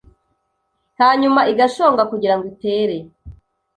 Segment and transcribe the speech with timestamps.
[0.99, 2.97] hanyuma igashonga kugirango itere